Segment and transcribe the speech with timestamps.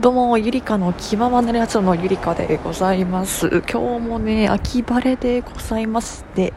[0.00, 3.48] どうも、ゆりかの気ままなやつのゆりかでございます。
[3.68, 6.52] 今日もね、秋晴れでございまして、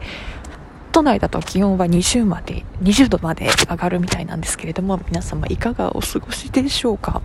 [0.92, 7.20] 都内だと気温は20まで、20度まで上がるみたいなんですけれども、皆様いかがお過ごしでしょうか？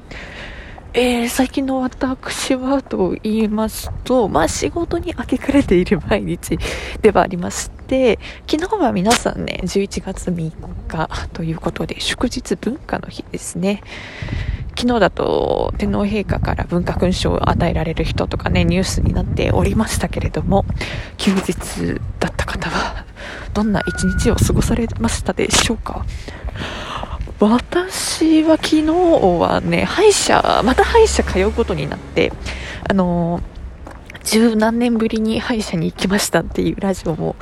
[0.96, 6.58] えー、最近の私はと言いますと、まあ仕事に明け暮れている毎日
[7.00, 8.18] ではありまして、
[8.50, 10.52] 昨日は皆さんね、11月3
[10.88, 13.84] 日ということで、祝日文化の日ですね。
[14.80, 20.66] 昨日だと天皇陛下から文化勲章を与えられる人とかね、ニュースになっておりましたけれども、
[21.18, 23.06] 休日だった方は、
[23.56, 26.06] どんな一日を過ごされましたでしょうか？
[27.40, 32.32] 私は昨日はね、歯医者、また歯医者通うことになって、
[32.88, 33.42] あの
[34.24, 37.36] 十何年ぶりに歯医者に行きましたっていうラジオも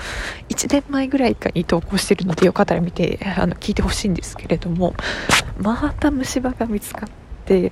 [0.48, 4.94] 1年前ぐらいかに投稿してるのでよかったら見てあの聞いてほしいんですけれども
[5.60, 7.72] また虫歯が見つかってで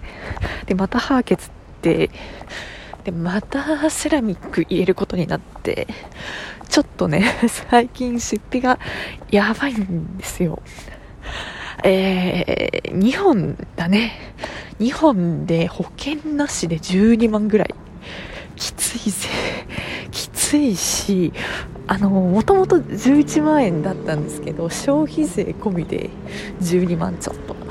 [0.76, 1.52] また歯削っ
[1.82, 2.09] て
[3.04, 5.88] でまたセラミック入れることになって
[6.70, 7.24] ちょっとね
[7.70, 8.79] 最近出費が
[9.29, 10.62] やばいんですよ。
[11.84, 14.13] えー、2本だね。
[14.79, 17.76] 2本で保険なしで12万ぐらい。
[18.55, 19.29] きついぜ。
[20.12, 21.34] きついし
[21.88, 26.10] あのもともと11万円だったんですけど消費税込みで
[26.62, 27.63] 12万ちょっと。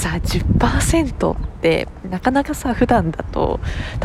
[0.00, 3.60] さ10%ってなかなかさ普段だと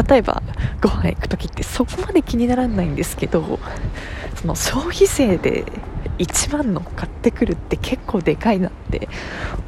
[0.10, 0.44] 例えば
[0.82, 3.60] ご飯行く時ってそこまで気にならないんですけど
[4.36, 5.64] その消費税で
[6.18, 9.08] 1万の買ってくるって結構でかいなって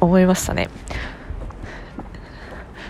[0.00, 0.68] 思いましたね。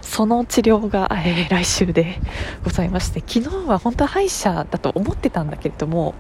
[0.01, 2.19] その治療が、えー、来週で
[2.65, 6.15] ございまして昨日は本当は歯医者だと思ってたんだけれども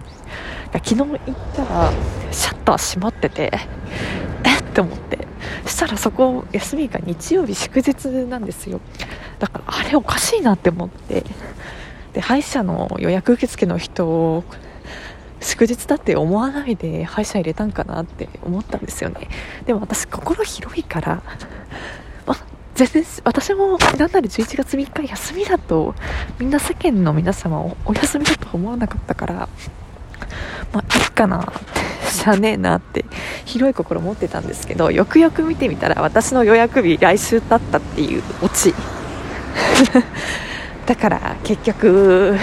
[0.73, 1.19] 昨日行っ
[1.57, 1.93] たら
[2.31, 3.51] シャッター閉まってて
[4.45, 5.08] えって思って。
[5.67, 8.81] したらそこ休みが日曜日祝日なんですよ。
[9.39, 11.25] だからあれおかしいなって思って。
[12.13, 14.45] で歯医者の予約受付の人を
[15.41, 19.29] 祝日だって思わないで歯医者入れたんかなって思ったんですよね。
[19.67, 21.23] でも私心広いから
[22.27, 22.37] ま
[22.75, 25.95] 全然私もなんなら11月3日休みだと
[26.39, 29.49] みんな世間の皆様をお休みだと思わなかったから
[30.73, 31.78] まあいいかなって
[32.11, 33.05] しゃねえなって
[33.45, 38.75] 広い心持ってたんですけどよくよく見てみたら私の予約日来週だったっていうオチ。
[40.87, 42.37] だから結局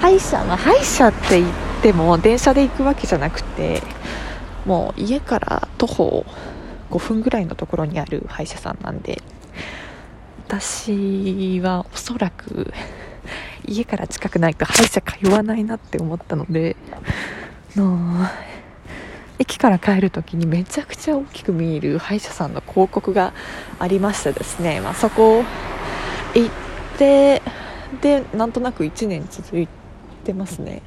[0.00, 3.82] 歯医者は歯医者って言っても電車で行くわけじゃなくて
[4.66, 6.26] もう家から徒歩
[6.90, 9.22] 5分ぐらいのところにある歯医者さんなんで
[10.46, 12.72] 私はおそらく
[13.66, 16.76] 家から近くないと歯医者通わないなって思ったので
[17.74, 18.28] の
[19.38, 23.34] 駅から帰るときにめちゃくちゃ大きく見える歯医者さんの広告が
[23.78, 25.44] ありましてですね、まあ、そこ
[26.34, 26.50] 行っ
[26.98, 27.42] て
[28.00, 29.68] でなんとなく1年続い
[30.24, 30.82] てますね。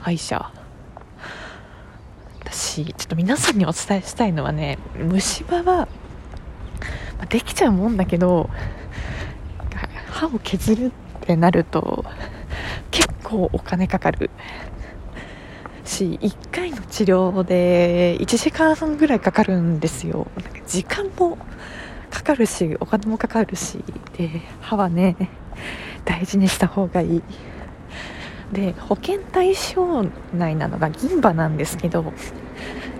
[0.00, 0.50] 歯医者。
[2.40, 5.88] 私ちょっと皆さんにお伝えしたいのはね虫歯は
[7.28, 8.50] できちゃうもんだけど
[10.10, 10.90] 歯を削るっ
[11.20, 12.04] てなると
[12.90, 14.30] 結構お金かかる。
[16.02, 20.26] し1回の治療で1時間半ぐらいかかるんですよ。
[20.42, 21.38] なんか時間も
[22.10, 23.78] かかるしお金もかかるし
[24.16, 25.16] で歯はね
[26.04, 27.22] 大事にした方がいい。
[28.52, 30.04] で保険対象
[30.34, 32.12] 内なのが銀歯なんですけど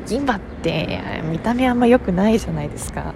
[0.06, 3.12] 銀歯って見た目あんま良くないじゃないですか。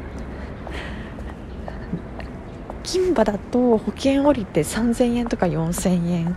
[2.83, 6.37] 金歯だと保険降りて3000円とか4000円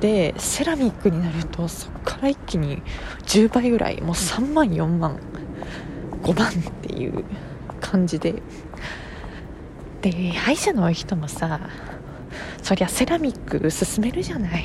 [0.00, 2.82] でセラミックになるとそこから一気に
[3.22, 5.18] 10倍ぐらいもう3万4万
[6.22, 7.24] 5万っていう
[7.80, 8.42] 感じで。
[10.02, 11.60] で歯医者の人もさ
[12.62, 14.64] そりゃセラミック勧めるじゃない。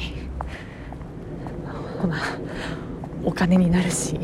[2.08, 2.38] まあ
[3.24, 4.20] お金になるし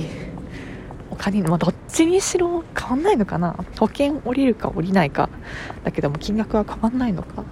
[1.11, 3.55] お金まあ、どっちにしろ変わんないのかな。
[3.79, 5.29] 保険降りるか降りないか。
[5.85, 7.45] だけども金額は変わんないのか。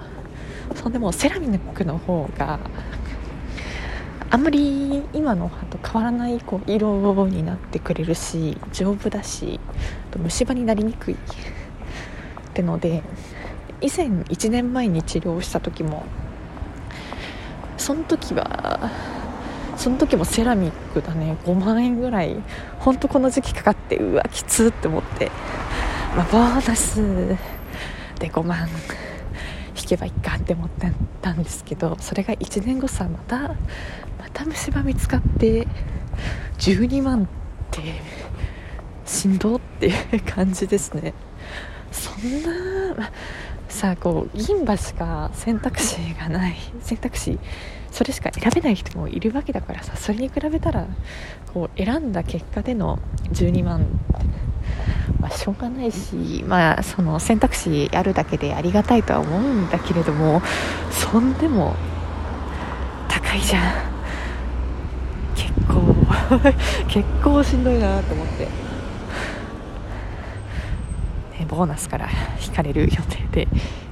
[0.75, 2.59] そうでもセラミックの方が
[4.33, 9.59] あんまり今の歯と変わらないこう色になってくれるし丈夫だし
[10.17, 11.13] 虫歯になりにくい。
[11.13, 11.17] っ
[12.55, 13.03] てので
[13.79, 16.03] 以前1年前に治療した時も
[17.77, 18.89] その時は
[19.77, 21.37] その時もセラミックだね。
[21.45, 22.35] 5万円ぐらい。
[22.79, 25.31] ほんとこの時期かかってうわきつって思って、
[26.15, 27.37] まあ、ボーナス
[28.17, 28.67] で5万。
[29.75, 30.91] 引けばいいかって思って
[31.21, 33.55] たんですけどそれが1年後さまた
[34.33, 35.67] また虫歯見つかって
[36.57, 37.27] 12万っ
[37.69, 37.81] て
[39.05, 41.13] しんどっていう感じですね。
[41.91, 43.11] そんな
[43.69, 46.55] さあこう銀歯しか選択肢がない。
[46.81, 47.37] 選択肢
[47.91, 50.87] それしか選べない人もいるわけだからさそれに比べたら
[51.53, 52.97] こう選んだ結果での
[53.31, 53.85] 12万
[55.19, 60.41] まあ、しょうがないし、まあ、その選択肢あるだけでありがたいとは思うんだけれども
[60.91, 61.75] そんでも
[63.07, 63.92] 高いじゃん。
[65.57, 65.95] 結構
[66.87, 68.45] 結構しんどいなと思って、
[71.39, 72.09] ね、ボーナスから
[72.45, 73.47] 引かれる予定で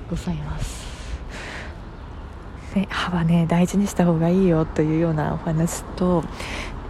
[0.10, 0.82] ございます。
[2.76, 6.24] ね、歯はね大事にした方がいいよというようなお話と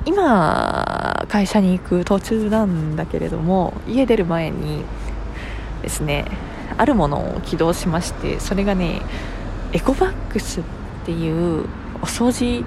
[0.06, 4.84] 今会社に行く途中なんだけれども家出る前に
[5.82, 6.26] ですね
[6.78, 9.02] あるものを起動しましてそれがね
[9.74, 10.64] エコバックスっ
[11.06, 11.66] ていう
[11.96, 12.64] お掃除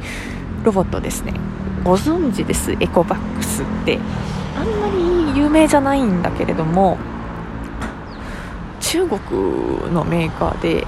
[0.64, 1.34] ロボットですね。
[1.84, 2.72] ご存知です？
[2.72, 3.98] エコバックスって。
[4.56, 4.88] あんま
[5.32, 6.96] り有名じゃないんだけれども
[8.80, 9.20] 中国
[9.92, 10.86] のメーカーで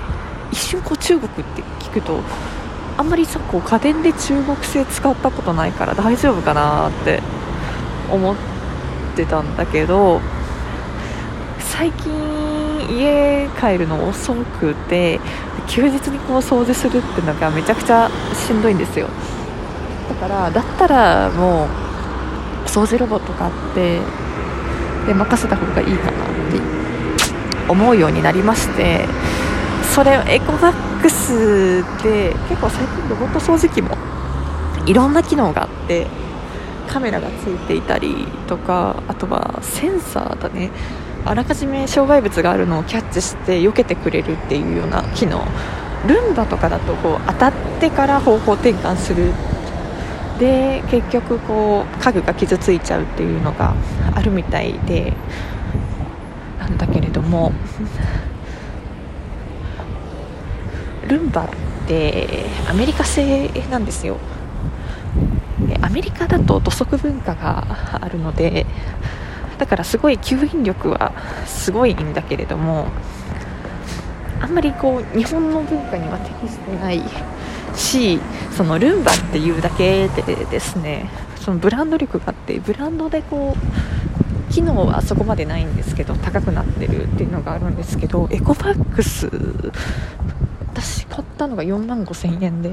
[0.53, 2.21] 一瞬こう中国って聞くと
[2.97, 7.21] あんまりさこう家電で中国製使ったことないから大丈夫かなって
[8.11, 8.37] 思っ
[9.17, 10.21] てたんだけど
[11.59, 15.19] 最近家帰るの遅くて
[15.67, 19.09] 休日にこう掃除するっていうのがめちゃくちゃしんどいんですよ。
[20.09, 21.69] だからだったらもう
[22.67, 24.01] 掃除ロボット買って
[25.07, 26.61] で任せた方がいいかなって
[27.69, 29.07] 思うようになりまして
[29.95, 33.97] それエコバックスで結構最近ロボット掃除機も
[34.87, 36.07] いろんな機能があって
[36.87, 40.71] カメラがついていたりとかあとはセンサーだね。
[41.25, 45.45] あらかじめ障害物があるのをキャッチして避けてくれるっていうような機能。
[46.07, 49.33] ルンバとかだとこう当たってから方向転換する
[50.39, 53.75] で結局こう家具が傷ついちゃうっていうのが
[54.15, 55.13] あるみたいで
[56.59, 57.53] なんだけれども。
[61.07, 61.49] ルンバっ
[61.87, 64.17] てアメリカ製なんですよ。
[65.81, 67.65] アメリカだと土足文化が
[68.01, 68.67] あるので
[69.59, 71.13] だからすごい吸引力は
[71.47, 72.87] すごいんだけれども
[74.41, 77.03] あんまりこう日本の文化には適してない
[77.77, 78.19] し
[78.57, 89.31] そのルンバっていうだけでですねそのブランド力があってブランドでこう機能はそこまでないんですけど高くなってるっていうのがあるんですけどエコバックス
[90.73, 92.73] 私買ったのが4万5000円で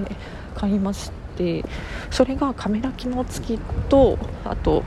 [0.55, 1.65] 買いまして
[2.09, 3.59] それがカメラ機能付き
[3.89, 4.83] とあと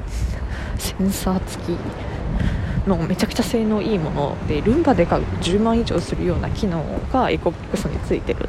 [0.78, 8.48] センサー付きのめちゃくちゃ性能いいものでルンバで買う10万以上するような機能がエコボックスについてる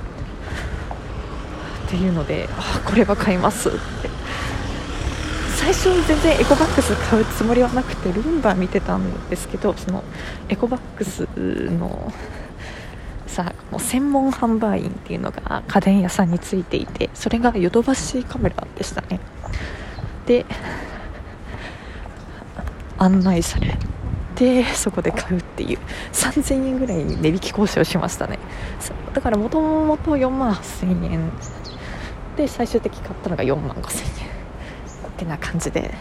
[1.88, 3.78] っていうのであこれは買いますって。
[5.58, 10.04] 最初全然エコバックス買うつもりはなくてルンバ見てたんですけどその
[10.50, 12.14] エコバックスの
[13.26, 19.20] さもう専門販売員っていうのが家電屋さんについていてそれがヨドバシカメラでしたね。
[20.28, 20.46] で
[23.00, 23.78] 案内され
[24.36, 25.80] てそこで買うっていう
[26.14, 28.38] 3000円ぐらい値引き交渉しましたね。
[29.14, 31.32] だからもともと4万8000円
[32.38, 34.28] で最終的に買ったのが4万5000円。
[35.08, 35.94] ってな感じで。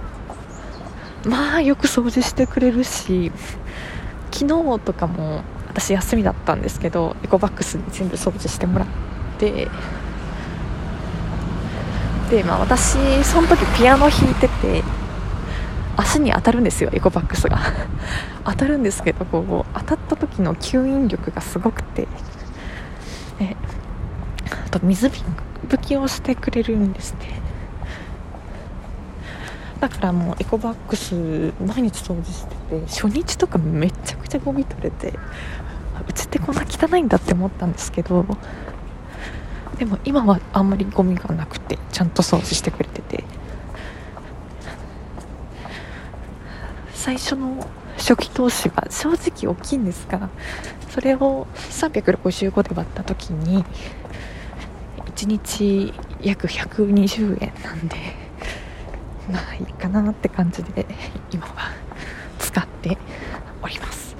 [1.26, 3.32] まあよく掃除してくれるし
[4.30, 8.88] 昨日とかも私休みだったんですけどエコバックスに全部掃除してもらっ
[9.38, 9.68] て。
[12.30, 14.82] で、まあ、私その時ピアノ弾いてて
[15.96, 17.58] 足に当たるんですよエコバックスが。
[18.44, 22.06] 当たるんですけどこう当たった時の吸引力がすごくて。
[23.40, 23.56] え
[24.66, 25.22] あと水瓶
[25.68, 27.40] 拭きをしてくれるんですね。
[29.80, 31.14] だからもうエコバックス
[31.60, 35.12] 毎日掃除してて初日とかめちゃくちゃゴミ取れて
[36.08, 38.24] うちってこんな汚いんだって思ったんですけど
[39.78, 43.24] でも今はあんまりゴミがなくてちゃんと掃除してくれてて。
[47.06, 47.64] 最初の
[47.98, 50.28] 初期投資は正直大きいんですが
[50.90, 53.64] それを365で割った時に
[55.16, 57.96] 1日約120円なんで
[59.32, 60.84] まあいいかなって感じで
[61.32, 61.70] 今は
[62.38, 62.98] 使って
[63.62, 64.14] おります。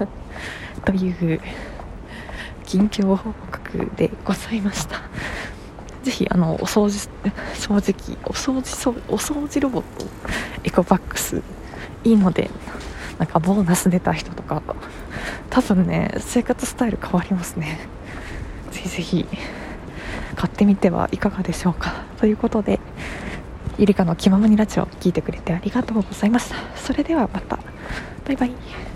[0.86, 1.40] という
[2.64, 5.02] 近況報告でございました。
[6.02, 7.10] ぜひあのお掃除
[7.54, 10.06] 掃除機お掃除お掃除ロボット
[10.64, 11.42] エコバックス
[12.02, 12.48] いいので
[13.18, 14.62] なんかボーナス出た人とか
[15.50, 17.78] 多分ね生活スタイル変わりますね。
[18.70, 19.26] ぜひぜひ。
[20.36, 22.04] 買ってみてはいかがでしょうか。
[22.18, 22.78] ということで
[23.78, 26.56] ゆりかの気ままにラジオ聞いてくれてありがとうございました。
[26.76, 27.58] それではまた。
[28.24, 28.95] バイバイ。